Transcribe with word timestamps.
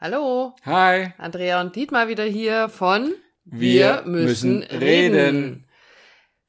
Hallo, 0.00 0.54
Hi. 0.64 1.12
Andrea 1.18 1.60
und 1.60 1.76
Dietmar 1.76 2.08
wieder 2.08 2.24
hier 2.24 2.68
von 2.68 3.14
Wir 3.44 4.02
müssen 4.04 4.62
reden. 4.64 5.66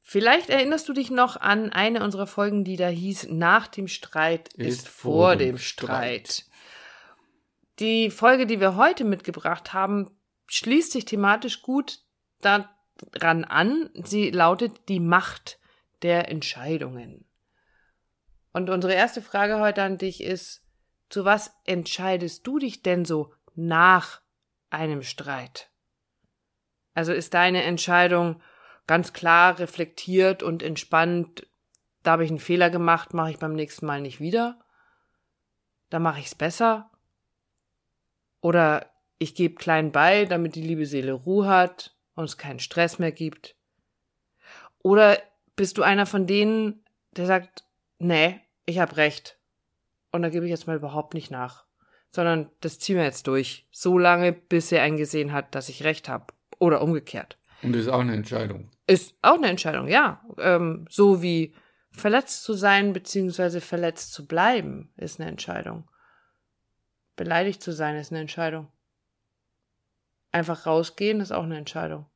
Vielleicht 0.02 0.50
erinnerst 0.50 0.88
du 0.88 0.92
dich 0.92 1.10
noch 1.10 1.36
an 1.36 1.70
eine 1.70 2.02
unserer 2.02 2.26
Folgen, 2.26 2.64
die 2.64 2.76
da 2.76 2.88
hieß, 2.88 3.28
nach 3.30 3.68
dem 3.68 3.88
Streit 3.88 4.52
ist, 4.54 4.88
vor 4.88 5.36
dem 5.36 5.58
Streit. 5.58 6.44
Die 7.78 8.10
Folge, 8.10 8.46
die 8.46 8.60
wir 8.60 8.76
heute 8.76 9.04
mitgebracht 9.04 9.72
haben, 9.72 10.10
schließt 10.48 10.92
sich 10.92 11.04
thematisch 11.04 11.62
gut 11.62 12.00
daran 12.40 13.44
an. 13.44 13.90
Sie 13.94 14.30
lautet 14.30 14.88
die 14.88 15.00
Macht 15.00 15.58
der 16.02 16.30
Entscheidungen. 16.30 17.24
Und 18.52 18.70
unsere 18.70 18.94
erste 18.94 19.22
Frage 19.22 19.60
heute 19.60 19.82
an 19.82 19.98
dich 19.98 20.22
ist, 20.22 20.62
zu 21.08 21.24
was 21.24 21.52
entscheidest 21.64 22.46
du 22.46 22.58
dich 22.58 22.82
denn 22.82 23.04
so 23.04 23.32
nach 23.56 24.20
einem 24.70 25.02
Streit? 25.02 25.70
Also 26.94 27.12
ist 27.12 27.34
deine 27.34 27.62
Entscheidung 27.62 28.40
ganz 28.86 29.12
klar 29.12 29.58
reflektiert 29.58 30.42
und 30.42 30.62
entspannt, 30.62 31.46
da 32.02 32.12
habe 32.12 32.24
ich 32.24 32.30
einen 32.30 32.38
Fehler 32.38 32.70
gemacht, 32.70 33.14
mache 33.14 33.32
ich 33.32 33.38
beim 33.38 33.54
nächsten 33.54 33.86
Mal 33.86 34.00
nicht 34.00 34.20
wieder? 34.20 34.58
Da 35.90 35.98
mache 35.98 36.20
ich 36.20 36.26
es 36.26 36.34
besser? 36.34 36.90
Oder 38.40 38.90
ich 39.18 39.34
gebe 39.34 39.56
klein 39.56 39.92
bei, 39.92 40.24
damit 40.24 40.54
die 40.54 40.62
liebe 40.62 40.86
Seele 40.86 41.12
Ruhe 41.12 41.48
hat 41.48 41.96
und 42.14 42.24
es 42.24 42.38
keinen 42.38 42.60
Stress 42.60 42.98
mehr 42.98 43.12
gibt? 43.12 43.56
Oder 44.78 45.18
bist 45.56 45.78
du 45.78 45.82
einer 45.82 46.06
von 46.06 46.26
denen, 46.26 46.84
der 47.10 47.26
sagt, 47.26 47.64
nee, 47.98 48.40
ich 48.66 48.78
habe 48.78 48.96
recht. 48.96 49.38
Und 50.12 50.22
da 50.22 50.28
gebe 50.28 50.46
ich 50.46 50.50
jetzt 50.50 50.66
mal 50.66 50.76
überhaupt 50.76 51.14
nicht 51.14 51.30
nach. 51.30 51.65
Sondern 52.16 52.48
das 52.62 52.78
ziehen 52.78 52.96
wir 52.96 53.04
jetzt 53.04 53.26
durch. 53.26 53.66
So 53.70 53.98
lange, 53.98 54.32
bis 54.32 54.72
er 54.72 54.82
eingesehen 54.82 55.32
hat, 55.32 55.54
dass 55.54 55.68
ich 55.68 55.84
recht 55.84 56.08
habe. 56.08 56.32
Oder 56.58 56.80
umgekehrt. 56.80 57.36
Und 57.62 57.74
das 57.74 57.82
ist 57.82 57.88
auch 57.88 58.00
eine 58.00 58.14
Entscheidung. 58.14 58.70
Ist 58.86 59.14
auch 59.20 59.34
eine 59.34 59.48
Entscheidung, 59.48 59.86
ja. 59.86 60.24
Ähm, 60.38 60.86
so 60.88 61.20
wie 61.20 61.54
verletzt 61.90 62.42
zu 62.42 62.54
sein, 62.54 62.94
beziehungsweise 62.94 63.60
verletzt 63.60 64.14
zu 64.14 64.26
bleiben, 64.26 64.90
ist 64.96 65.20
eine 65.20 65.28
Entscheidung. 65.28 65.90
Beleidigt 67.16 67.62
zu 67.62 67.70
sein, 67.74 67.96
ist 67.96 68.12
eine 68.12 68.22
Entscheidung. 68.22 68.68
Einfach 70.32 70.64
rausgehen, 70.64 71.20
ist 71.20 71.32
auch 71.32 71.44
eine 71.44 71.58
Entscheidung. 71.58 72.06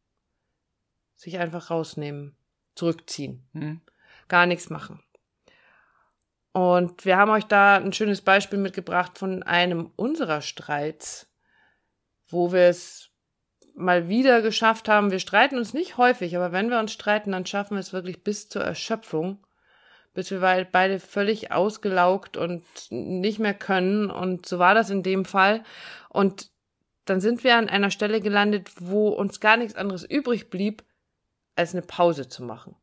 Sich 1.15 1.37
einfach 1.37 1.69
rausnehmen, 1.69 2.35
zurückziehen. 2.75 3.47
Hm? 3.53 3.83
Gar 4.29 4.47
nichts 4.47 4.71
machen. 4.71 5.03
Und 6.53 7.05
wir 7.05 7.17
haben 7.17 7.31
euch 7.31 7.45
da 7.45 7.77
ein 7.77 7.93
schönes 7.93 8.23
Beispiel 8.23 8.59
mitgebracht 8.59 9.19
von 9.19 9.43
einem 9.43 9.93
unserer 9.97 10.41
Streits, 10.41 11.29
wo 12.29 12.53
wir 12.53 12.69
es 12.69 13.11
mal 13.75 14.09
wieder 14.09 14.43
geschafft 14.43 14.89
haben. 14.89 15.11
Wir 15.11 15.21
streiten 15.21 15.57
uns 15.57 15.75
nicht 15.75 15.97
häufig, 15.97 16.37
aber 16.37 16.53
wenn 16.53 16.71
wir 16.71 16.81
uns 16.81 16.93
streiten, 16.93 17.33
dann 17.33 17.47
schaffen 17.47 17.77
wir 17.77 17.81
es 17.81 17.93
wirklich 17.93 18.25
bis 18.25 18.49
zur 18.49 18.63
Erschöpfung, 18.63 19.39
bis 20.13 20.31
wir 20.31 20.41
beide 20.71 20.99
völlig 20.99 21.53
ausgelaugt 21.53 22.37
und 22.37 22.65
nicht 22.91 23.39
mehr 23.39 23.55
können. 23.55 24.11
Und 24.11 24.47
so 24.47 24.59
war 24.59 24.75
das 24.75 24.91
in 24.91 25.05
dem 25.05 25.25
Fall. 25.25 25.63
Und 26.09 26.51
dann 27.05 27.21
sind 27.21 27.45
wir 27.45 27.57
an 27.57 27.69
einer 27.69 27.91
Stelle 27.91 28.21
gelandet, 28.21 28.71
wo 28.81 29.09
uns 29.09 29.41
gar 29.41 29.57
nichts 29.57 29.77
anderes 29.77 30.05
übrig 30.05 30.51
blieb, 30.51 30.85
als 31.55 31.75
eine 31.75 31.83
Pause 31.83 32.29
zu 32.29 32.43
machen. 32.43 32.77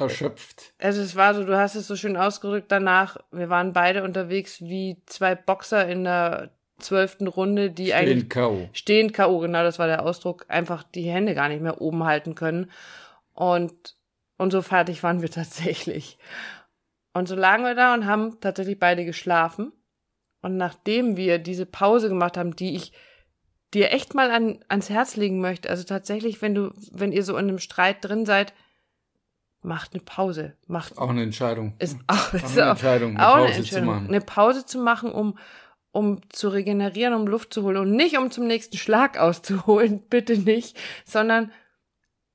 Erschöpft. 0.00 0.72
Also 0.78 1.00
es 1.02 1.16
war 1.16 1.34
so, 1.34 1.44
du 1.44 1.56
hast 1.56 1.74
es 1.74 1.86
so 1.86 1.96
schön 1.96 2.16
ausgedrückt 2.16 2.70
danach, 2.72 3.16
wir 3.30 3.48
waren 3.48 3.72
beide 3.72 4.02
unterwegs 4.02 4.60
wie 4.60 5.02
zwei 5.06 5.34
Boxer 5.34 5.86
in 5.88 6.04
der 6.04 6.50
zwölften 6.78 7.26
Runde, 7.26 7.70
die 7.70 7.86
Stehen 7.86 7.96
eigentlich 7.96 8.28
K.O. 8.28 8.68
stehen 8.72 9.12
K.O., 9.12 9.38
genau 9.38 9.62
das 9.62 9.78
war 9.78 9.86
der 9.86 10.04
Ausdruck, 10.04 10.46
einfach 10.48 10.82
die 10.82 11.10
Hände 11.10 11.34
gar 11.34 11.48
nicht 11.48 11.62
mehr 11.62 11.80
oben 11.80 12.04
halten 12.04 12.34
können. 12.34 12.70
Und, 13.34 13.96
und 14.36 14.50
so 14.50 14.62
fertig 14.62 15.02
waren 15.02 15.22
wir 15.22 15.30
tatsächlich. 15.30 16.18
Und 17.12 17.28
so 17.28 17.34
lagen 17.34 17.64
wir 17.64 17.74
da 17.74 17.94
und 17.94 18.06
haben 18.06 18.40
tatsächlich 18.40 18.78
beide 18.78 19.04
geschlafen. 19.04 19.72
Und 20.42 20.56
nachdem 20.56 21.16
wir 21.16 21.38
diese 21.38 21.66
Pause 21.66 22.08
gemacht 22.08 22.36
haben, 22.36 22.56
die 22.56 22.74
ich 22.74 22.92
dir 23.74 23.92
echt 23.92 24.14
mal 24.14 24.30
an, 24.30 24.64
ans 24.68 24.90
Herz 24.90 25.16
legen 25.16 25.40
möchte, 25.40 25.68
also 25.68 25.84
tatsächlich, 25.84 26.40
wenn 26.42 26.54
du, 26.54 26.72
wenn 26.92 27.12
ihr 27.12 27.24
so 27.24 27.36
in 27.36 27.48
einem 27.48 27.58
Streit 27.58 28.04
drin 28.04 28.26
seid, 28.26 28.54
macht 29.62 29.92
eine 29.92 30.02
Pause, 30.02 30.56
macht 30.66 30.96
Auch 30.98 31.10
eine 31.10 31.22
Entscheidung. 31.22 31.74
ist 31.78 31.98
auch, 32.06 32.28
Auch 32.28 32.34
ist 32.34 32.56
eine 32.58 32.66
auch, 32.66 32.70
Entscheidung, 32.70 33.16
eine 33.16 33.28
auch 33.28 33.34
eine 33.34 33.44
Pause 33.46 33.52
zu 33.52 33.58
Entscheidung. 33.60 33.86
machen. 33.86 34.06
Eine 34.08 34.20
Pause 34.20 34.66
zu 34.66 34.78
machen, 34.78 35.12
um, 35.12 35.38
um 35.92 36.20
zu 36.30 36.48
regenerieren, 36.48 37.14
um 37.14 37.26
Luft 37.26 37.52
zu 37.52 37.62
holen 37.62 37.76
und 37.76 37.92
nicht 37.92 38.16
um 38.18 38.30
zum 38.30 38.46
nächsten 38.46 38.76
Schlag 38.78 39.18
auszuholen, 39.18 40.02
bitte 40.08 40.38
nicht, 40.38 40.78
sondern 41.04 41.52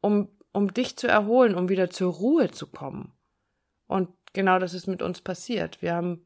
um, 0.01 0.29
um 0.51 0.73
dich 0.73 0.97
zu 0.97 1.07
erholen, 1.07 1.55
um 1.55 1.69
wieder 1.69 1.89
zur 1.89 2.13
Ruhe 2.13 2.51
zu 2.51 2.67
kommen. 2.67 3.11
Und 3.87 4.09
genau 4.33 4.59
das 4.59 4.73
ist 4.73 4.87
mit 4.87 5.01
uns 5.01 5.21
passiert. 5.21 5.81
Wir 5.81 5.93
haben 5.95 6.25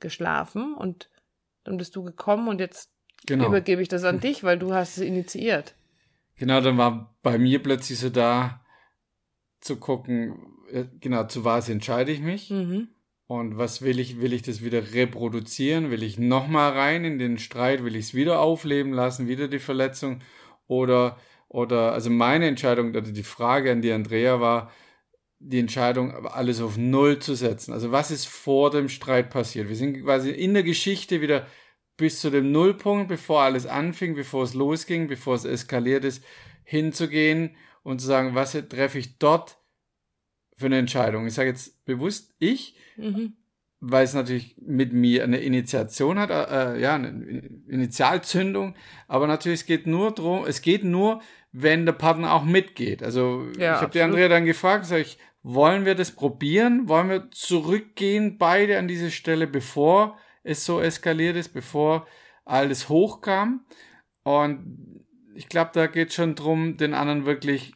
geschlafen 0.00 0.74
und 0.74 1.10
dann 1.64 1.76
bist 1.78 1.96
du 1.96 2.02
gekommen 2.02 2.48
und 2.48 2.60
jetzt 2.60 2.90
Genau. 3.24 3.46
übergebe 3.48 3.82
ich 3.82 3.88
das 3.88 4.04
an 4.04 4.20
dich, 4.20 4.44
weil 4.44 4.58
du 4.58 4.72
hast 4.74 4.98
es 4.98 5.02
initiiert. 5.02 5.74
Genau, 6.36 6.60
dann 6.60 6.76
war 6.78 7.16
bei 7.22 7.38
mir 7.38 7.60
plötzlich 7.60 7.98
so 7.98 8.10
da 8.10 8.60
zu 9.60 9.76
gucken, 9.76 10.36
äh, 10.72 10.84
genau, 11.00 11.24
zu 11.24 11.44
was 11.44 11.68
entscheide 11.68 12.12
ich 12.12 12.20
mich 12.20 12.50
Mhm. 12.50 12.88
und 13.26 13.58
was 13.58 13.82
will 13.82 13.98
ich, 13.98 14.20
will 14.20 14.32
ich 14.32 14.42
das 14.42 14.62
wieder 14.62 14.94
reproduzieren, 14.94 15.90
will 15.90 16.02
ich 16.02 16.18
nochmal 16.18 16.72
rein 16.72 17.04
in 17.04 17.18
den 17.18 17.38
Streit, 17.38 17.84
will 17.84 17.96
ich 17.96 18.06
es 18.06 18.14
wieder 18.14 18.40
aufleben 18.40 18.92
lassen, 18.92 19.28
wieder 19.28 19.48
die 19.48 19.58
Verletzung 19.58 20.20
oder, 20.66 21.18
oder, 21.48 21.92
also 21.92 22.10
meine 22.10 22.46
Entscheidung, 22.46 22.90
oder 22.90 23.02
die 23.02 23.22
Frage 23.22 23.72
an 23.72 23.82
die 23.82 23.92
Andrea 23.92 24.40
war, 24.40 24.70
die 25.38 25.58
Entscheidung, 25.58 26.26
alles 26.26 26.60
auf 26.62 26.76
Null 26.78 27.18
zu 27.18 27.34
setzen. 27.34 27.72
Also 27.72 27.92
was 27.92 28.10
ist 28.10 28.26
vor 28.26 28.70
dem 28.70 28.88
Streit 28.88 29.30
passiert? 29.30 29.68
Wir 29.68 29.76
sind 29.76 30.02
quasi 30.02 30.30
in 30.30 30.54
der 30.54 30.62
Geschichte 30.62 31.20
wieder 31.20 31.46
bis 31.98 32.20
zu 32.20 32.30
dem 32.30 32.52
Nullpunkt, 32.52 33.08
bevor 33.08 33.42
alles 33.42 33.66
anfing, 33.66 34.14
bevor 34.14 34.44
es 34.44 34.54
losging, 34.54 35.08
bevor 35.08 35.34
es 35.34 35.44
eskaliert 35.44 36.04
ist, 36.04 36.24
hinzugehen 36.64 37.56
und 37.86 38.00
zu 38.00 38.06
sagen, 38.06 38.34
was 38.34 38.52
treffe 38.68 38.98
ich 38.98 39.18
dort 39.18 39.58
für 40.56 40.66
eine 40.66 40.78
Entscheidung? 40.78 41.26
Ich 41.26 41.34
sage 41.34 41.50
jetzt 41.50 41.84
bewusst 41.84 42.34
ich, 42.38 42.76
Mhm. 42.96 43.34
weil 43.80 44.04
es 44.04 44.14
natürlich 44.14 44.56
mit 44.58 44.92
mir 44.92 45.22
eine 45.22 45.38
Initiation 45.38 46.18
hat, 46.18 46.30
äh, 46.30 46.80
ja, 46.80 46.94
eine 46.94 47.08
Initialzündung, 47.68 48.74
aber 49.06 49.26
natürlich 49.26 49.60
es 49.60 49.66
geht 49.66 49.86
nur 49.86 50.12
drum, 50.12 50.44
es 50.46 50.62
geht 50.62 50.82
nur, 50.82 51.20
wenn 51.52 51.86
der 51.86 51.92
Partner 51.92 52.32
auch 52.32 52.44
mitgeht. 52.44 53.02
Also 53.02 53.46
Ja, 53.58 53.76
ich 53.76 53.80
habe 53.82 53.92
die. 53.92 54.00
Andrea 54.00 54.28
dann 54.28 54.44
gefragt, 54.46 54.86
sag 54.86 55.00
ich, 55.00 55.18
wollen 55.42 55.84
wir 55.84 55.94
das 55.94 56.10
probieren? 56.10 56.88
Wollen 56.88 57.08
wir 57.08 57.30
zurückgehen 57.30 58.36
beide 58.36 58.78
an 58.78 58.88
diese 58.88 59.10
Stelle, 59.12 59.46
bevor 59.46 60.18
es 60.42 60.64
so 60.64 60.80
eskaliert 60.80 61.36
ist, 61.36 61.50
bevor 61.50 62.06
alles 62.44 62.88
hochkam? 62.88 63.64
Und 64.24 65.04
ich 65.36 65.48
glaube, 65.48 65.70
da 65.74 65.86
geht 65.86 66.12
schon 66.12 66.34
drum, 66.34 66.76
den 66.78 66.94
anderen 66.94 67.26
wirklich 67.26 67.74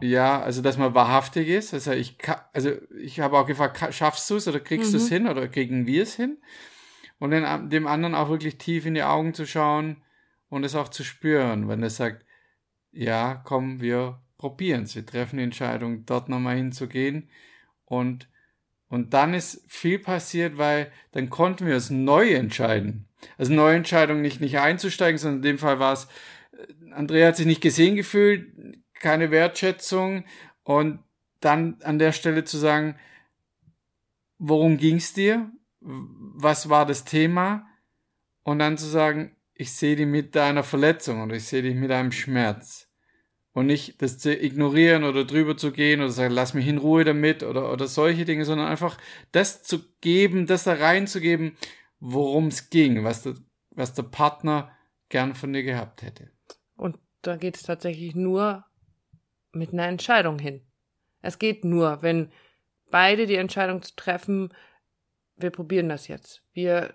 ja, 0.00 0.42
also 0.42 0.62
dass 0.62 0.76
man 0.76 0.94
wahrhaftig 0.94 1.48
ist. 1.48 1.72
Also 1.72 1.92
ich 1.92 2.18
kann, 2.18 2.40
also 2.52 2.72
ich 2.98 3.20
habe 3.20 3.38
auch 3.38 3.46
gefragt, 3.46 3.94
schaffst 3.94 4.28
du 4.30 4.36
es 4.36 4.48
oder 4.48 4.60
kriegst 4.60 4.92
du 4.92 4.96
es 4.98 5.08
hin 5.08 5.26
oder 5.26 5.48
kriegen 5.48 5.86
wir 5.86 6.02
es 6.02 6.14
hin? 6.14 6.38
Und 7.18 7.30
den, 7.30 7.70
dem 7.70 7.86
anderen 7.86 8.14
auch 8.14 8.28
wirklich 8.28 8.58
tief 8.58 8.86
in 8.86 8.94
die 8.94 9.02
Augen 9.02 9.34
zu 9.34 9.46
schauen 9.46 10.02
und 10.48 10.64
es 10.64 10.74
auch 10.74 10.88
zu 10.88 11.04
spüren, 11.04 11.68
wenn 11.68 11.82
er 11.82 11.90
sagt, 11.90 12.24
ja, 12.90 13.40
komm, 13.44 13.80
wir 13.80 14.20
probieren 14.36 14.82
es, 14.82 14.94
wir 14.94 15.06
treffen 15.06 15.38
die 15.38 15.44
Entscheidung, 15.44 16.04
dort 16.06 16.28
nochmal 16.28 16.56
hinzugehen. 16.56 17.28
Und, 17.84 18.28
und 18.88 19.14
dann 19.14 19.32
ist 19.32 19.64
viel 19.68 19.98
passiert, 19.98 20.58
weil 20.58 20.92
dann 21.12 21.30
konnten 21.30 21.66
wir 21.66 21.76
es 21.76 21.90
neu 21.90 22.32
entscheiden. 22.34 23.08
Also 23.38 23.52
neue 23.52 23.76
Entscheidung 23.76 24.20
nicht, 24.20 24.40
nicht 24.40 24.58
einzusteigen, 24.58 25.18
sondern 25.18 25.38
in 25.38 25.42
dem 25.42 25.58
Fall 25.58 25.78
war 25.78 25.92
es, 25.94 26.08
äh, 26.52 26.92
Andrea 26.92 27.28
hat 27.28 27.36
sich 27.36 27.46
nicht 27.46 27.62
gesehen 27.62 27.96
gefühlt, 27.96 28.52
keine 29.04 29.30
Wertschätzung 29.30 30.24
und 30.62 30.98
dann 31.40 31.76
an 31.82 31.98
der 31.98 32.12
Stelle 32.12 32.44
zu 32.44 32.56
sagen, 32.56 32.96
worum 34.38 34.78
ging's 34.78 35.12
dir? 35.12 35.52
Was 35.80 36.70
war 36.70 36.86
das 36.86 37.04
Thema? 37.04 37.66
Und 38.44 38.60
dann 38.60 38.78
zu 38.78 38.86
sagen, 38.86 39.36
ich 39.52 39.72
sehe 39.72 39.94
dich 39.94 40.06
mit 40.06 40.34
deiner 40.34 40.62
Verletzung 40.62 41.22
oder 41.22 41.36
ich 41.36 41.44
sehe 41.44 41.60
dich 41.60 41.74
mit 41.74 41.90
einem 41.90 42.12
Schmerz. 42.12 42.90
Und 43.52 43.66
nicht 43.66 44.00
das 44.00 44.18
zu 44.18 44.34
ignorieren 44.34 45.04
oder 45.04 45.24
drüber 45.24 45.54
zu 45.54 45.70
gehen 45.70 46.00
oder 46.00 46.10
sagen, 46.10 46.32
lass 46.32 46.54
mich 46.54 46.66
in 46.66 46.78
Ruhe 46.78 47.04
damit 47.04 47.42
oder, 47.42 47.70
oder 47.70 47.86
solche 47.86 48.24
Dinge, 48.24 48.46
sondern 48.46 48.68
einfach 48.68 48.96
das 49.32 49.62
zu 49.62 49.80
geben, 50.00 50.46
das 50.46 50.64
da 50.64 50.72
reinzugeben, 50.72 51.58
worum 52.00 52.46
es 52.46 52.70
ging, 52.70 53.04
was 53.04 53.22
der, 53.22 53.34
was 53.70 53.92
der 53.92 54.04
Partner 54.04 54.72
gern 55.10 55.34
von 55.34 55.52
dir 55.52 55.62
gehabt 55.62 56.00
hätte. 56.00 56.30
Und 56.74 56.98
da 57.20 57.36
geht 57.36 57.56
es 57.56 57.62
tatsächlich 57.64 58.14
nur 58.14 58.64
mit 59.54 59.72
einer 59.72 59.86
Entscheidung 59.86 60.38
hin. 60.38 60.62
Es 61.22 61.38
geht 61.38 61.64
nur, 61.64 62.02
wenn 62.02 62.30
beide 62.90 63.26
die 63.26 63.36
Entscheidung 63.36 63.82
zu 63.82 63.94
treffen, 63.96 64.52
wir 65.36 65.50
probieren 65.50 65.88
das 65.88 66.08
jetzt. 66.08 66.42
Wir 66.52 66.94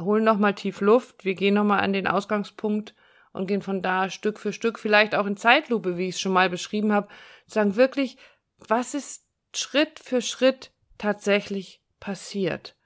holen 0.00 0.24
nochmal 0.24 0.54
tief 0.54 0.80
Luft, 0.80 1.24
wir 1.24 1.34
gehen 1.34 1.54
nochmal 1.54 1.80
an 1.80 1.92
den 1.92 2.06
Ausgangspunkt 2.06 2.94
und 3.32 3.46
gehen 3.46 3.62
von 3.62 3.82
da 3.82 4.10
Stück 4.10 4.38
für 4.38 4.52
Stück, 4.52 4.78
vielleicht 4.78 5.14
auch 5.14 5.26
in 5.26 5.36
Zeitlupe, 5.36 5.96
wie 5.96 6.08
ich 6.08 6.16
es 6.16 6.20
schon 6.20 6.32
mal 6.32 6.50
beschrieben 6.50 6.92
habe, 6.92 7.08
sagen 7.46 7.76
wirklich, 7.76 8.16
was 8.58 8.94
ist 8.94 9.24
Schritt 9.54 10.00
für 10.00 10.22
Schritt 10.22 10.72
tatsächlich 10.98 11.82
passiert. 11.98 12.76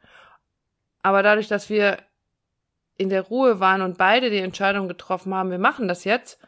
Aber 1.03 1.23
dadurch, 1.23 1.49
dass 1.49 1.69
wir 1.69 1.99
in 2.97 3.09
der 3.09 3.23
Ruhe 3.23 3.61
waren 3.61 3.83
und 3.83 3.99
beide 3.99 4.31
die 4.31 4.39
Entscheidung 4.39 4.89
getroffen 4.89 5.35
haben, 5.35 5.51
wir 5.51 5.59
machen 5.59 5.89
das 5.89 6.05
jetzt, 6.05 6.39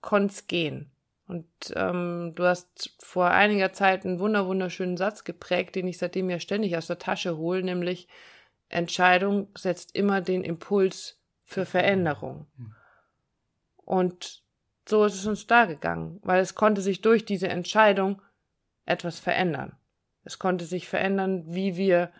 konnte 0.00 0.34
es 0.34 0.46
gehen. 0.46 0.91
Und 1.32 1.46
ähm, 1.76 2.32
du 2.34 2.44
hast 2.44 2.94
vor 2.98 3.30
einiger 3.30 3.72
Zeit 3.72 4.04
einen 4.04 4.20
wunder 4.20 4.46
wunderschönen 4.46 4.98
Satz 4.98 5.24
geprägt, 5.24 5.76
den 5.76 5.88
ich 5.88 5.96
seitdem 5.96 6.28
ja 6.28 6.38
ständig 6.38 6.76
aus 6.76 6.88
der 6.88 6.98
Tasche 6.98 7.38
hole, 7.38 7.62
nämlich 7.62 8.06
Entscheidung 8.68 9.48
setzt 9.56 9.96
immer 9.96 10.20
den 10.20 10.44
Impuls 10.44 11.18
für 11.42 11.64
Veränderung. 11.64 12.48
Und 13.76 14.42
so 14.86 15.06
ist 15.06 15.14
es 15.14 15.24
uns 15.24 15.46
da 15.46 15.64
gegangen, 15.64 16.20
weil 16.22 16.42
es 16.42 16.54
konnte 16.54 16.82
sich 16.82 17.00
durch 17.00 17.24
diese 17.24 17.48
Entscheidung 17.48 18.20
etwas 18.84 19.18
verändern. 19.18 19.74
Es 20.24 20.38
konnte 20.38 20.66
sich 20.66 20.86
verändern, 20.86 21.44
wie 21.46 21.76
wir 21.76 22.12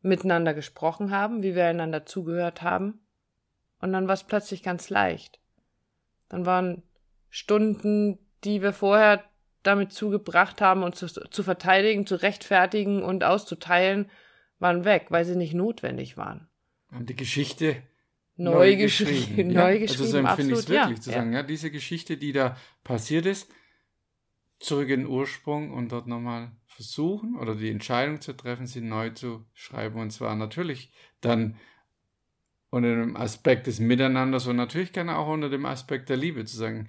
miteinander 0.00 0.54
gesprochen 0.54 1.10
haben, 1.10 1.42
wie 1.42 1.54
wir 1.54 1.66
einander 1.66 2.06
zugehört 2.06 2.62
haben. 2.62 3.06
Und 3.78 3.92
dann 3.92 4.06
war 4.08 4.14
es 4.14 4.24
plötzlich 4.24 4.62
ganz 4.62 4.88
leicht. 4.88 5.38
Dann 6.30 6.46
waren 6.46 6.82
Stunden, 7.28 8.18
die 8.44 8.62
wir 8.62 8.72
vorher 8.72 9.24
damit 9.62 9.92
zugebracht 9.92 10.60
haben, 10.60 10.82
uns 10.82 10.98
zu, 10.98 11.06
zu 11.06 11.42
verteidigen, 11.42 12.06
zu 12.06 12.16
rechtfertigen 12.16 13.02
und 13.02 13.24
auszuteilen, 13.24 14.10
waren 14.58 14.84
weg, 14.84 15.06
weil 15.10 15.24
sie 15.24 15.36
nicht 15.36 15.54
notwendig 15.54 16.16
waren. 16.16 16.48
Haben 16.90 17.06
die 17.06 17.16
Geschichte 17.16 17.82
neu, 18.36 18.52
neu 18.52 18.76
geschrieben. 18.76 19.10
geschrieben. 19.16 19.50
Ja, 19.50 19.62
neu 19.62 19.78
geschrieben, 19.78 20.02
also 20.02 20.12
so 20.12 20.18
empfinde 20.18 20.54
ich 20.54 20.60
es 20.60 20.68
wirklich, 20.68 20.98
ja. 20.98 21.02
zu 21.02 21.10
sagen, 21.10 21.32
ja. 21.32 21.40
ja, 21.40 21.46
diese 21.46 21.70
Geschichte, 21.70 22.16
die 22.16 22.32
da 22.32 22.56
passiert 22.84 23.26
ist, 23.26 23.50
zurück 24.58 24.88
in 24.88 25.00
den 25.00 25.08
Ursprung 25.08 25.72
und 25.72 25.92
dort 25.92 26.06
nochmal 26.06 26.52
versuchen 26.66 27.36
oder 27.36 27.54
die 27.54 27.70
Entscheidung 27.70 28.20
zu 28.20 28.32
treffen, 28.32 28.66
sie 28.66 28.80
neu 28.80 29.10
zu 29.10 29.44
schreiben. 29.54 30.00
Und 30.00 30.10
zwar 30.10 30.34
natürlich 30.34 30.92
dann 31.20 31.56
unter 32.70 32.88
dem 32.88 33.16
Aspekt 33.16 33.66
des 33.66 33.80
Miteinanders 33.80 34.46
und 34.46 34.56
natürlich 34.56 34.92
gerne 34.92 35.16
auch 35.16 35.28
unter 35.28 35.48
dem 35.48 35.66
Aspekt 35.66 36.08
der 36.08 36.16
Liebe 36.16 36.44
zu 36.44 36.56
sagen, 36.56 36.88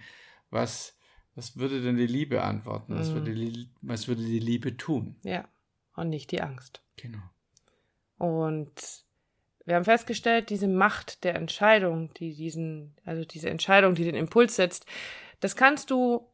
was, 0.50 0.99
was 1.40 1.58
würde 1.58 1.82
denn 1.82 1.96
die 1.96 2.06
Liebe 2.06 2.44
antworten? 2.44 3.00
Was, 3.00 3.10
mhm. 3.10 3.14
würde 3.14 3.34
die, 3.34 3.70
was 3.82 4.10
würde 4.10 4.24
die 4.24 4.40
Liebe 4.40 4.76
tun? 4.76 5.16
Ja, 5.24 5.48
und 5.96 6.10
nicht 6.10 6.32
die 6.32 6.42
Angst. 6.42 6.82
Genau. 6.98 7.24
Und 8.18 8.74
wir 9.66 9.76
haben 9.76 9.86
festgestellt, 9.86 10.50
diese 10.50 10.68
Macht 10.68 11.24
der 11.24 11.36
Entscheidung, 11.36 12.14
die 12.16 12.36
diesen, 12.36 12.94
also 13.06 13.24
diese 13.24 13.50
Entscheidung, 13.50 13.96
die 13.96 14.04
den 14.04 14.16
Impuls 14.16 14.58
setzt, 14.58 14.86
das 15.40 15.56
kannst 15.56 15.92
du 15.92 16.28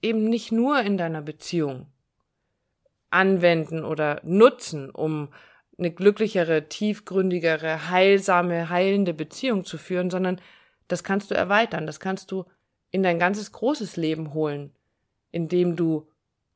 eben 0.00 0.24
nicht 0.30 0.50
nur 0.50 0.80
in 0.80 0.96
deiner 0.96 1.20
Beziehung 1.20 1.86
anwenden 3.10 3.84
oder 3.84 4.22
nutzen, 4.24 4.88
um 4.88 5.28
eine 5.76 5.90
glücklichere, 5.90 6.70
tiefgründigere, 6.70 7.90
heilsame, 7.90 8.70
heilende 8.70 9.12
Beziehung 9.12 9.66
zu 9.66 9.76
führen, 9.76 10.08
sondern 10.08 10.40
das 10.88 11.04
kannst 11.04 11.30
du 11.30 11.34
erweitern, 11.34 11.86
das 11.86 12.00
kannst 12.00 12.30
du 12.30 12.46
in 12.90 13.02
dein 13.02 13.18
ganzes 13.18 13.52
großes 13.52 13.96
Leben 13.96 14.32
holen, 14.34 14.72
indem 15.30 15.76
du 15.76 16.08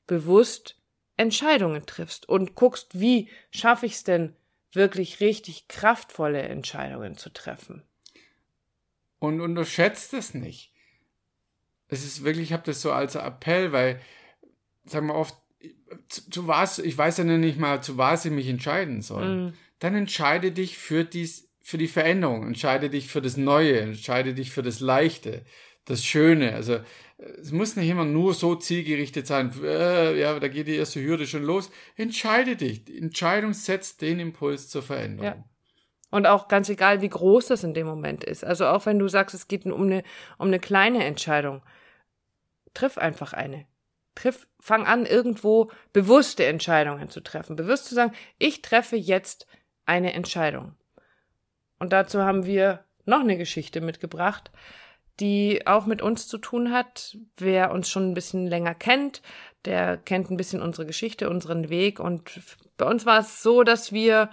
bewusst 0.07 0.77
Entscheidungen 1.17 1.87
triffst 1.87 2.29
und 2.29 2.55
guckst, 2.55 2.99
wie 2.99 3.29
schaffe 3.51 3.87
ich 3.87 3.93
es 3.93 4.05
denn, 4.05 4.35
wirklich 4.73 5.21
richtig 5.21 5.69
kraftvolle 5.69 6.43
Entscheidungen 6.43 7.17
zu 7.17 7.31
treffen. 7.31 7.83
Und 9.19 9.41
unterschätzt 9.41 10.15
es 10.15 10.35
nicht. 10.35 10.73
Es 11.89 12.05
ist 12.05 12.25
wirklich, 12.25 12.49
ich 12.49 12.53
habe 12.53 12.65
das 12.65 12.81
so 12.81 12.91
als 12.91 13.15
Appell, 13.15 13.73
weil, 13.73 14.01
sagen 14.85 15.09
wir 15.09 15.15
oft, 15.15 15.37
zu, 16.09 16.29
zu, 16.31 16.49
was, 16.49 16.79
ich 16.79 16.97
weiß 16.97 17.19
ja 17.19 17.25
nicht 17.25 17.59
mal, 17.59 17.83
zu 17.83 17.99
was 17.99 18.25
ich 18.25 18.33
mich 18.33 18.49
entscheiden 18.49 19.03
soll. 19.03 19.51
Mm. 19.51 19.55
Dann 19.79 19.95
entscheide 19.95 20.51
dich 20.53 20.79
für 20.79 21.05
dies, 21.05 21.51
für 21.61 21.79
die 21.79 21.89
Veränderung, 21.89 22.47
entscheide 22.47 22.89
dich 22.89 23.09
für 23.09 23.21
das 23.21 23.37
Neue, 23.37 23.79
entscheide 23.81 24.35
dich 24.35 24.51
für 24.51 24.63
das 24.63 24.81
Leichte, 24.81 25.45
das 25.85 26.05
Schöne. 26.05 26.55
Also 26.55 26.81
es 27.19 27.53
muss 27.53 27.77
nicht 27.77 27.89
immer 27.89 28.05
nur 28.05 28.35
so 28.35 28.55
zielgerichtet 28.55 29.27
sein, 29.27 29.53
äh, 29.63 30.19
ja, 30.19 30.39
da 30.39 30.49
geht 30.49 30.67
die 30.67 30.77
erste 30.77 31.03
Hürde 31.03 31.27
schon 31.27 31.45
los. 31.45 31.71
Entscheide 31.97 32.57
dich. 32.57 32.85
Die 32.85 32.99
Entscheidung 32.99 33.53
setzt 33.53 34.03
den 34.03 34.19
Impuls 34.19 34.69
zur 34.69 34.83
Veränderung. 34.83 35.39
Ja. 35.39 35.45
Und 36.11 36.27
auch 36.27 36.49
ganz 36.49 36.69
egal, 36.69 37.01
wie 37.01 37.09
groß 37.09 37.47
das 37.47 37.65
in 37.65 37.75
dem 37.75 37.87
Moment 37.87 38.23
ist. 38.23 38.45
Also 38.45 38.67
auch 38.67 38.85
wenn 38.87 38.99
du 38.99 39.09
sagst, 39.09 39.35
es 39.35 39.49
geht 39.49 39.65
um 39.65 39.83
eine, 39.83 40.03
um 40.37 40.49
eine 40.49 40.61
kleine 40.61 41.05
Entscheidung, 41.05 41.63
triff 42.75 42.99
einfach 42.99 43.33
eine. 43.33 43.67
Triff, 44.15 44.47
fang 44.61 44.85
an, 44.87 45.07
irgendwo 45.07 45.71
bewusste 45.95 46.45
Entscheidungen 46.45 47.09
zu 47.09 47.23
treffen. 47.23 47.57
Bewusst 47.57 47.87
zu 47.87 47.95
sagen, 47.95 48.13
ich 48.39 48.61
treffe 48.61 48.97
jetzt 48.97 49.47
eine 49.87 50.13
Entscheidung. 50.13 50.75
Und 51.79 51.95
dazu 51.95 52.21
haben 52.21 52.45
wir 52.45 52.85
noch 53.07 53.21
eine 53.21 53.39
Geschichte 53.39 53.81
mitgebracht 53.81 54.51
die 55.23 55.69
auch 55.69 55.87
mit 55.87 56.03
uns 56.03 56.27
zu 56.27 56.37
tun 56.37 56.73
hat. 56.73 57.17
Wer 57.37 57.71
uns 57.71 57.89
schon 57.89 58.11
ein 58.11 58.15
bisschen 58.15 58.49
länger 58.49 58.75
kennt, 58.75 59.23
der 59.65 59.97
kennt 59.97 60.31
ein 60.31 60.37
bisschen 60.37 60.61
unsere 60.61 60.85
Geschichte, 60.85 61.31
unseren 61.31 61.69
Weg. 61.71 62.01
Und 62.01 62.41
bei 62.77 62.87
uns 62.87 63.07
war 63.07 63.21
es 63.21 63.41
so, 63.41 63.63
dass 63.63 63.93
wir, 63.93 64.31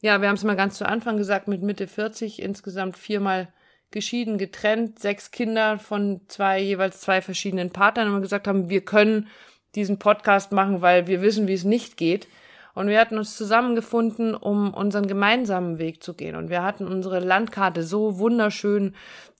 ja, 0.00 0.20
wir 0.20 0.28
haben 0.28 0.36
es 0.36 0.44
mal 0.44 0.54
ganz 0.54 0.78
zu 0.78 0.88
Anfang 0.88 1.16
gesagt, 1.16 1.48
mit 1.48 1.62
Mitte 1.62 1.88
40 1.88 2.40
insgesamt 2.40 2.96
viermal 2.96 3.48
geschieden, 3.90 4.38
getrennt, 4.38 5.00
sechs 5.00 5.32
Kinder 5.32 5.80
von 5.80 6.20
zwei, 6.28 6.60
jeweils 6.60 7.00
zwei 7.00 7.20
verschiedenen 7.20 7.70
Partnern 7.70 8.14
und 8.14 8.22
gesagt 8.22 8.46
haben, 8.46 8.70
wir 8.70 8.84
können 8.84 9.26
diesen 9.74 9.98
Podcast 9.98 10.52
machen, 10.52 10.82
weil 10.82 11.08
wir 11.08 11.20
wissen, 11.20 11.48
wie 11.48 11.54
es 11.54 11.64
nicht 11.64 11.96
geht. 11.96 12.28
Und 12.74 12.86
wir 12.86 13.00
hatten 13.00 13.18
uns 13.18 13.36
zusammengefunden, 13.36 14.36
um 14.36 14.72
unseren 14.72 15.08
gemeinsamen 15.08 15.78
Weg 15.78 16.00
zu 16.00 16.14
gehen. 16.14 16.36
Und 16.36 16.48
wir 16.48 16.62
hatten 16.62 16.86
unsere 16.86 17.18
Landkarte 17.18 17.82
so 17.82 18.20
wunderschön 18.20 18.94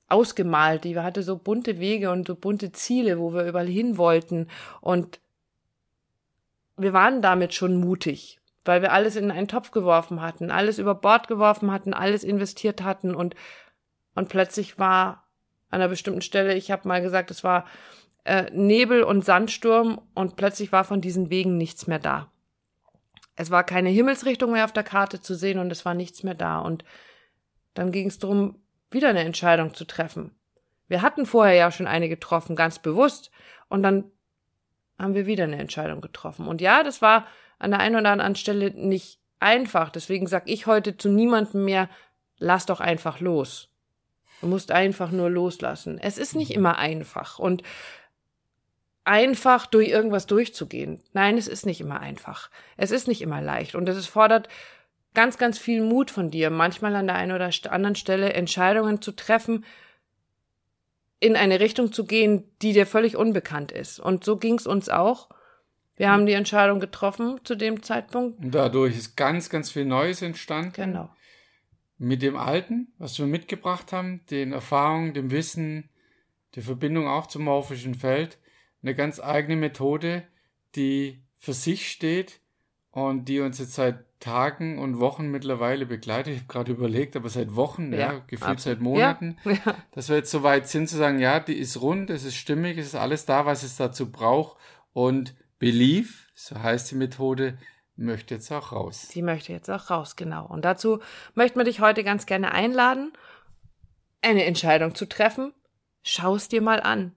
ausgemalt. 0.09 0.85
Die 0.85 0.99
hatte 0.99 1.23
so 1.23 1.37
bunte 1.37 1.79
Wege 1.79 2.11
und 2.11 2.27
so 2.27 2.35
bunte 2.35 2.73
Ziele, 2.73 3.19
wo 3.19 3.33
wir 3.33 3.45
überall 3.45 3.69
hin 3.69 3.97
wollten. 3.99 4.49
Und 4.81 5.21
wir 6.77 6.93
waren 6.93 7.23
damit 7.23 7.55
schon 7.55 7.77
mutig, 7.77 8.41
weil 8.65 8.83
wir 8.83 8.93
alles 8.93 9.17
in 9.17 9.31
einen 9.31 9.49
Topf 9.49 9.71
geworfen 9.71 10.23
hatten, 10.23 10.51
alles 10.51 10.79
über 10.79 10.95
Bord 10.95 11.29
geworfen 11.29 11.73
hatten, 11.73 11.93
alles 11.93 12.25
investiert 12.25 12.83
hatten 12.83 13.15
und, 13.15 13.35
und 14.15 14.29
plötzlich 14.29 14.79
war 14.79 15.25
an 15.71 15.81
einer 15.81 15.89
bestimmten 15.89 16.23
Stelle, 16.23 16.55
ich 16.55 16.71
habe 16.71 16.89
mal 16.89 17.03
gesagt, 17.03 17.31
es 17.31 17.45
war 17.45 17.67
äh, 18.25 18.51
Nebel 18.53 19.03
und 19.03 19.25
Sandsturm 19.25 20.01
und 20.15 20.37
plötzlich 20.37 20.73
war 20.73 20.85
von 20.85 21.01
diesen 21.01 21.31
Wegen 21.31 21.57
nichts 21.57 21.87
mehr 21.87 21.99
da. 21.99 22.31
Es 23.37 23.51
war 23.51 23.65
keine 23.65 23.91
Himmelsrichtung 23.91 24.53
mehr 24.53 24.65
auf 24.65 24.73
der 24.73 24.83
Karte 24.83 25.21
zu 25.21 25.35
sehen 25.35 25.59
und 25.59 25.71
es 25.71 25.85
war 25.85 25.95
nichts 25.95 26.23
mehr 26.23 26.35
da. 26.35 26.59
Und 26.59 26.85
dann 27.75 27.93
ging 27.93 28.09
es 28.09 28.19
darum, 28.19 28.57
wieder 28.91 29.09
eine 29.09 29.25
Entscheidung 29.25 29.75
zu 29.75 29.85
treffen. 29.85 30.35
Wir 30.89 31.03
hatten 31.03 31.27
vorher 31.27 31.55
ja 31.55 31.71
schon 31.71 31.87
eine 31.87 32.09
getroffen, 32.09 32.57
ganz 32.57 32.79
bewusst, 32.79 33.31
und 33.69 33.83
dann 33.83 34.11
haben 34.99 35.15
wir 35.15 35.27
wieder 35.27 35.45
eine 35.45 35.59
Entscheidung 35.59 36.01
getroffen. 36.01 36.49
Und 36.49 36.61
ja, 36.61 36.83
das 36.83 37.03
war 37.03 37.27
an 37.59 37.71
der 37.71 37.81
einen 37.81 37.97
oder 37.97 38.11
anderen 38.11 38.35
Stelle 38.35 38.71
nicht 38.71 39.21
einfach. 39.41 39.91
Deswegen 39.91 40.27
sag 40.27 40.49
ich 40.49 40.67
heute 40.67 40.97
zu 40.97 41.09
niemandem 41.09 41.65
mehr, 41.65 41.89
lass 42.39 42.67
doch 42.67 42.81
einfach 42.81 43.21
los. 43.21 43.69
Du 44.41 44.47
musst 44.47 44.71
einfach 44.71 45.11
nur 45.11 45.31
loslassen. 45.31 45.99
Es 45.99 46.19
ist 46.19 46.35
nicht 46.35 46.53
immer 46.53 46.79
einfach 46.79 47.39
und 47.39 47.63
einfach 49.05 49.67
durch 49.67 49.89
irgendwas 49.89 50.27
durchzugehen. 50.27 51.03
Nein, 51.13 51.39
es 51.39 51.49
ist 51.49 51.67
nicht 51.67 51.81
immer 51.81 52.01
einfach. 52.01 52.51
Es 52.77 52.91
ist 52.91 53.09
nicht 53.09 53.23
immer 53.23 53.41
leicht 53.41 53.75
und 53.75 53.89
es 53.89 54.07
fordert 54.07 54.49
ganz, 55.19 55.37
ganz 55.37 55.59
viel 55.59 55.83
Mut 55.83 56.13
von 56.13 56.31
dir, 56.31 56.49
manchmal 56.49 56.95
an 56.95 57.09
der 57.09 57.17
einen 57.17 57.33
oder 57.33 57.51
anderen 57.73 57.97
Stelle 57.97 58.35
Entscheidungen 58.35 59.03
zu 59.03 59.11
treffen, 59.11 59.65
in 61.19 61.35
eine 61.35 61.59
Richtung 61.59 61.93
zu 61.93 62.05
gehen, 62.05 62.45
die 62.63 62.73
dir 62.73 62.87
völlig 62.87 63.17
unbekannt 63.17 63.73
ist. 63.73 63.99
Und 63.99 64.23
so 64.23 64.37
ging 64.37 64.55
es 64.55 64.69
uns 64.69 64.89
auch. 64.89 65.29
Wir 65.97 66.13
haben 66.13 66.25
die 66.27 66.35
Entscheidung 66.35 66.79
getroffen 66.79 67.41
zu 67.43 67.57
dem 67.57 67.83
Zeitpunkt. 67.83 68.39
Und 68.39 68.55
dadurch 68.55 68.97
ist 68.97 69.17
ganz, 69.17 69.51
ganz 69.51 69.73
viel 69.73 69.87
Neues 69.87 70.23
entstanden. 70.23 70.75
Genau. 70.75 71.11
Mit 71.97 72.23
dem 72.23 72.37
Alten, 72.37 72.93
was 72.99 73.19
wir 73.19 73.27
mitgebracht 73.27 73.93
haben, 73.93 74.25
den 74.31 74.53
Erfahrungen, 74.53 75.15
dem 75.15 75.33
Wissen, 75.33 75.91
der 76.55 76.63
Verbindung 76.63 77.09
auch 77.09 77.27
zum 77.27 77.43
morphischen 77.43 77.97
Feld, 77.97 78.39
eine 78.85 78.95
ganz 78.95 79.19
eigene 79.19 79.57
Methode, 79.57 80.23
die 80.77 81.25
für 81.39 81.55
sich 81.55 81.91
steht 81.91 82.41
und 83.07 83.27
die 83.27 83.41
uns 83.41 83.59
jetzt 83.59 83.75
seit 83.75 84.05
Tagen 84.21 84.79
und 84.79 84.99
Wochen 84.99 85.31
mittlerweile 85.31 85.87
begleitet. 85.87 86.35
Ich 86.35 86.41
habe 86.41 86.49
gerade 86.49 86.73
überlegt, 86.73 87.15
aber 87.15 87.29
seit 87.29 87.55
Wochen, 87.55 87.93
ja, 87.93 87.99
ja 87.99 88.13
gefühlt 88.27 88.43
absolut. 88.51 88.79
seit 88.79 88.81
Monaten, 88.81 89.37
ja. 89.45 89.75
dass 89.93 90.09
wir 90.09 90.17
jetzt 90.17 90.31
so 90.31 90.43
weit 90.43 90.69
sind 90.69 90.89
zu 90.89 90.97
sagen, 90.97 91.21
ja, 91.21 91.39
die 91.39 91.57
ist 91.57 91.81
rund, 91.81 92.11
es 92.11 92.25
ist 92.25 92.37
stimmig, 92.37 92.79
es 92.79 92.89
ist 92.89 92.95
alles 92.97 93.27
da, 93.27 93.47
was 93.47 93.63
es 93.63 93.77
dazu 93.77 94.11
braucht. 94.11 94.57
Und 94.93 95.35
Belief, 95.59 96.31
so 96.35 96.61
heißt 96.61 96.91
die 96.91 96.97
Methode, 96.97 97.59
möchte 97.97 98.35
jetzt 98.35 98.51
auch 98.53 98.73
raus. 98.73 99.09
Die 99.13 99.23
möchte 99.23 99.53
jetzt 99.53 99.71
auch 99.71 99.91
raus, 99.91 100.17
genau. 100.17 100.47
Und 100.47 100.65
dazu 100.65 101.01
möchten 101.35 101.59
wir 101.59 101.65
dich 101.65 101.81
heute 101.81 102.05
ganz 102.05 102.27
gerne 102.27 102.53
einladen, 102.53 103.13
eine 104.23 104.45
Entscheidung 104.45 104.95
zu 104.95 105.07
treffen. 105.07 105.53
Schau 106.03 106.37
es 106.37 106.49
dir 106.49 106.63
mal 106.63 106.81
an. 106.81 107.15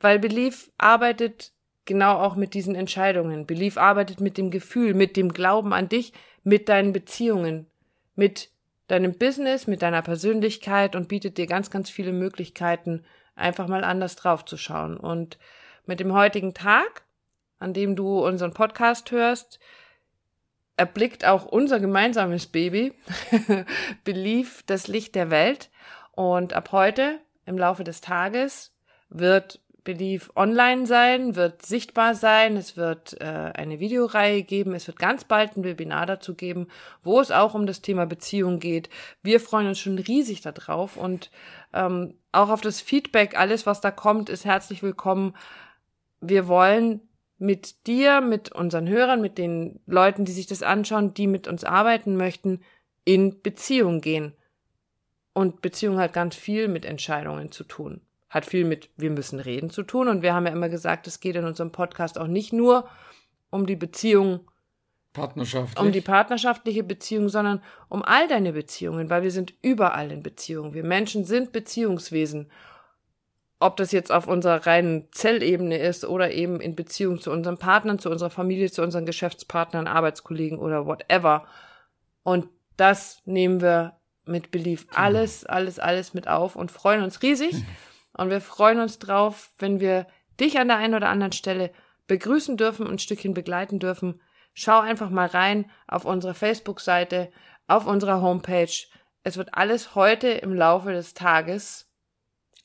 Weil 0.00 0.18
Belief 0.18 0.70
arbeitet 0.78 1.52
genau 1.86 2.18
auch 2.18 2.36
mit 2.36 2.54
diesen 2.54 2.74
Entscheidungen. 2.74 3.46
Belief 3.46 3.78
arbeitet 3.78 4.20
mit 4.20 4.36
dem 4.36 4.50
Gefühl, 4.50 4.94
mit 4.94 5.16
dem 5.16 5.32
Glauben 5.32 5.72
an 5.72 5.88
dich, 5.88 6.12
mit 6.44 6.68
deinen 6.68 6.92
Beziehungen, 6.92 7.66
mit 8.14 8.50
deinem 8.88 9.16
Business, 9.16 9.66
mit 9.66 9.82
deiner 9.82 10.02
Persönlichkeit 10.02 10.94
und 10.94 11.08
bietet 11.08 11.38
dir 11.38 11.46
ganz, 11.46 11.70
ganz 11.70 11.90
viele 11.90 12.12
Möglichkeiten, 12.12 13.04
einfach 13.34 13.66
mal 13.68 13.84
anders 13.84 14.16
draufzuschauen. 14.16 14.96
Und 14.96 15.38
mit 15.86 16.00
dem 16.00 16.12
heutigen 16.12 16.54
Tag, 16.54 17.04
an 17.58 17.72
dem 17.72 17.96
du 17.96 18.24
unseren 18.24 18.52
Podcast 18.52 19.10
hörst, 19.10 19.58
erblickt 20.76 21.24
auch 21.24 21.46
unser 21.46 21.80
gemeinsames 21.80 22.46
Baby, 22.46 22.92
Belief, 24.04 24.62
das 24.66 24.88
Licht 24.88 25.14
der 25.14 25.30
Welt. 25.30 25.70
Und 26.12 26.52
ab 26.52 26.72
heute, 26.72 27.20
im 27.44 27.58
Laufe 27.58 27.84
des 27.84 28.00
Tages, 28.00 28.72
wird 29.08 29.60
Belief 29.86 30.32
online 30.34 30.84
sein, 30.84 31.36
wird 31.36 31.64
sichtbar 31.64 32.16
sein, 32.16 32.56
es 32.56 32.76
wird 32.76 33.18
äh, 33.20 33.52
eine 33.54 33.78
Videoreihe 33.78 34.42
geben, 34.42 34.74
es 34.74 34.88
wird 34.88 34.98
ganz 34.98 35.22
bald 35.22 35.56
ein 35.56 35.62
Webinar 35.62 36.06
dazu 36.06 36.34
geben, 36.34 36.66
wo 37.04 37.20
es 37.20 37.30
auch 37.30 37.54
um 37.54 37.66
das 37.66 37.82
Thema 37.82 38.04
Beziehung 38.04 38.58
geht. 38.58 38.90
Wir 39.22 39.38
freuen 39.38 39.68
uns 39.68 39.78
schon 39.78 39.96
riesig 39.96 40.40
darauf 40.40 40.96
und 40.96 41.30
ähm, 41.72 42.14
auch 42.32 42.50
auf 42.50 42.60
das 42.60 42.80
Feedback, 42.80 43.38
alles 43.38 43.64
was 43.64 43.80
da 43.80 43.92
kommt, 43.92 44.28
ist 44.28 44.44
herzlich 44.44 44.82
willkommen. 44.82 45.34
Wir 46.20 46.48
wollen 46.48 47.00
mit 47.38 47.86
dir, 47.86 48.20
mit 48.20 48.50
unseren 48.52 48.88
Hörern, 48.88 49.20
mit 49.20 49.38
den 49.38 49.78
Leuten, 49.86 50.24
die 50.24 50.32
sich 50.32 50.48
das 50.48 50.64
anschauen, 50.64 51.14
die 51.14 51.28
mit 51.28 51.46
uns 51.46 51.62
arbeiten 51.62 52.16
möchten, 52.16 52.60
in 53.04 53.40
Beziehung 53.40 54.00
gehen. 54.00 54.34
Und 55.32 55.62
Beziehung 55.62 55.98
hat 55.98 56.12
ganz 56.12 56.34
viel 56.34 56.66
mit 56.66 56.84
Entscheidungen 56.84 57.52
zu 57.52 57.62
tun 57.62 58.00
hat 58.28 58.46
viel 58.46 58.64
mit 58.64 58.90
wir 58.96 59.10
müssen 59.10 59.40
reden 59.40 59.70
zu 59.70 59.82
tun. 59.82 60.08
Und 60.08 60.22
wir 60.22 60.34
haben 60.34 60.46
ja 60.46 60.52
immer 60.52 60.68
gesagt, 60.68 61.06
es 61.06 61.20
geht 61.20 61.36
in 61.36 61.44
unserem 61.44 61.72
Podcast 61.72 62.18
auch 62.18 62.26
nicht 62.26 62.52
nur 62.52 62.88
um 63.50 63.66
die 63.66 63.76
Beziehung, 63.76 64.40
Partnerschaftlich. 65.12 65.84
um 65.84 65.92
die 65.92 66.00
partnerschaftliche 66.00 66.82
Beziehung, 66.82 67.28
sondern 67.28 67.62
um 67.88 68.02
all 68.02 68.28
deine 68.28 68.52
Beziehungen, 68.52 69.08
weil 69.08 69.22
wir 69.22 69.30
sind 69.30 69.54
überall 69.62 70.10
in 70.10 70.22
Beziehung. 70.22 70.74
Wir 70.74 70.84
Menschen 70.84 71.24
sind 71.24 71.52
Beziehungswesen. 71.52 72.50
Ob 73.58 73.78
das 73.78 73.92
jetzt 73.92 74.12
auf 74.12 74.28
unserer 74.28 74.66
reinen 74.66 75.08
Zellebene 75.12 75.78
ist 75.78 76.04
oder 76.04 76.30
eben 76.32 76.60
in 76.60 76.76
Beziehung 76.76 77.18
zu 77.18 77.30
unseren 77.30 77.56
Partnern, 77.56 77.98
zu 77.98 78.10
unserer 78.10 78.28
Familie, 78.28 78.70
zu 78.70 78.82
unseren 78.82 79.06
Geschäftspartnern, 79.06 79.86
Arbeitskollegen 79.86 80.58
oder 80.58 80.84
whatever. 80.84 81.46
Und 82.22 82.48
das 82.76 83.22
nehmen 83.24 83.62
wir 83.62 83.96
mit 84.26 84.50
Belief 84.50 84.88
genau. 84.88 85.00
alles, 85.00 85.46
alles, 85.46 85.78
alles 85.78 86.12
mit 86.12 86.28
auf 86.28 86.56
und 86.56 86.70
freuen 86.70 87.02
uns 87.02 87.22
riesig. 87.22 87.54
Und 88.16 88.30
wir 88.30 88.40
freuen 88.40 88.80
uns 88.80 88.98
drauf, 88.98 89.50
wenn 89.58 89.80
wir 89.80 90.06
dich 90.40 90.58
an 90.58 90.68
der 90.68 90.78
einen 90.78 90.94
oder 90.94 91.08
anderen 91.08 91.32
Stelle 91.32 91.70
begrüßen 92.06 92.56
dürfen 92.56 92.86
und 92.86 92.94
ein 92.94 92.98
Stückchen 92.98 93.34
begleiten 93.34 93.78
dürfen. 93.78 94.20
Schau 94.54 94.80
einfach 94.80 95.10
mal 95.10 95.26
rein 95.26 95.70
auf 95.86 96.04
unsere 96.04 96.34
Facebook-Seite, 96.34 97.30
auf 97.66 97.86
unserer 97.86 98.22
Homepage. 98.22 98.86
Es 99.22 99.36
wird 99.36 99.50
alles 99.52 99.94
heute 99.94 100.28
im 100.28 100.54
Laufe 100.54 100.92
des 100.92 101.14
Tages 101.14 101.86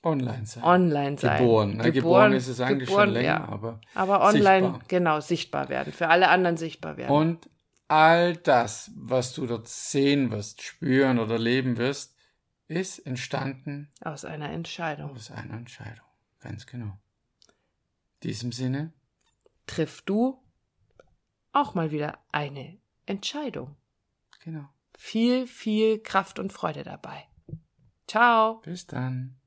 online 0.04 0.46
sein. 0.46 0.64
Online 0.64 1.18
sein. 1.18 1.40
Geboren. 1.40 1.70
Ne? 1.70 1.84
Geboren, 1.84 1.94
geboren 1.94 2.34
ist 2.34 2.48
es 2.48 2.60
eigentlich 2.60 2.90
geboren, 2.90 3.08
schon 3.08 3.14
länger, 3.14 3.28
ja. 3.28 3.48
aber, 3.48 3.82
aber 3.94 4.22
online 4.22 4.62
sichtbar. 4.62 4.82
genau 4.88 5.20
sichtbar 5.20 5.70
werden, 5.70 5.94
für 5.94 6.08
alle 6.08 6.30
anderen 6.30 6.58
sichtbar 6.58 6.98
werden. 6.98 7.12
Und 7.12 7.50
all 7.88 8.36
das, 8.38 8.92
was 8.96 9.34
du 9.34 9.46
dort 9.46 9.68
sehen 9.68 10.32
wirst, 10.32 10.62
spüren 10.62 11.20
oder 11.20 11.38
leben 11.38 11.78
wirst, 11.78 12.16
ist 12.72 13.00
entstanden 13.00 13.92
aus 14.02 14.26
einer 14.26 14.50
Entscheidung. 14.50 15.12
Aus 15.12 15.32
einer 15.32 15.56
Entscheidung, 15.56 16.06
ganz 16.40 16.66
genau. 16.66 16.98
In 18.16 18.30
diesem 18.30 18.52
Sinne 18.52 18.94
triff 19.68 20.02
du 20.04 20.42
auch 21.52 21.74
mal 21.74 21.92
wieder 21.92 22.20
eine 22.32 22.80
Entscheidung. 23.06 23.76
Genau. 24.44 24.70
Viel, 24.98 25.48
viel 25.48 26.02
Kraft 26.02 26.40
und 26.40 26.54
Freude 26.54 26.84
dabei. 26.84 27.28
Ciao. 28.08 28.62
Bis 28.62 28.88
dann. 28.88 29.41